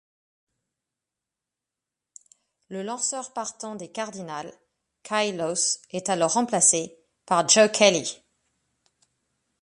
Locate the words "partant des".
3.33-3.91